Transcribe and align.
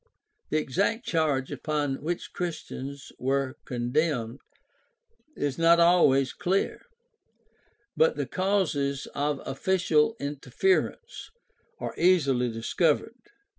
The 0.49 0.57
exact 0.57 1.05
charge 1.05 1.51
upon 1.51 2.01
which 2.01 2.33
Christians 2.33 3.11
were 3.19 3.57
condemned 3.65 4.39
is 5.35 5.59
not 5.59 5.79
always 5.79 6.33
clear, 6.33 6.81
but 7.95 8.15
the 8.15 8.25
causes 8.25 9.05
of 9.13 9.43
official 9.45 10.15
interference 10.19 11.29
are 11.77 11.93
easily 11.99 12.49
discovered. 12.51 13.13